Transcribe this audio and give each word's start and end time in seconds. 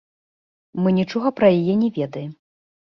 Мы 0.81 0.89
нічога 0.99 1.35
пра 1.41 1.47
яе 1.61 1.73
не 1.85 1.89
ведаем. 2.01 2.31